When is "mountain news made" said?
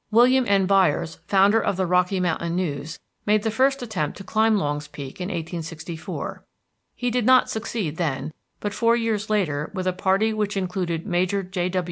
2.19-3.43